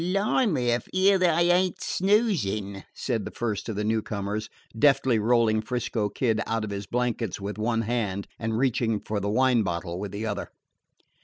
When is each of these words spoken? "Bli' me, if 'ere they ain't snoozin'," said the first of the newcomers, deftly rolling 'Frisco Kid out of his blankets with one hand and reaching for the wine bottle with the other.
"Bli' 0.01 0.47
me, 0.47 0.71
if 0.71 0.87
'ere 0.95 1.19
they 1.19 1.29
ain't 1.51 1.79
snoozin'," 1.79 2.83
said 2.91 3.23
the 3.23 3.29
first 3.29 3.69
of 3.69 3.75
the 3.75 3.83
newcomers, 3.83 4.49
deftly 4.79 5.19
rolling 5.19 5.61
'Frisco 5.61 6.09
Kid 6.09 6.41
out 6.47 6.63
of 6.63 6.71
his 6.71 6.87
blankets 6.87 7.39
with 7.39 7.59
one 7.59 7.83
hand 7.83 8.25
and 8.39 8.57
reaching 8.57 8.99
for 8.99 9.19
the 9.19 9.29
wine 9.29 9.61
bottle 9.61 9.99
with 9.99 10.11
the 10.11 10.25
other. 10.25 10.49